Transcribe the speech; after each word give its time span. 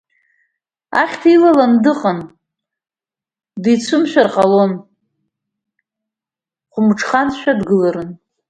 Ахьҭа 1.01 1.29
илалан 1.35 1.73
дыҟан, 1.83 2.19
дицәымшәар 3.63 4.27
ҟалон, 4.33 4.71
хәымҽханшәа 6.71 7.51
дгыларын. 7.59 8.09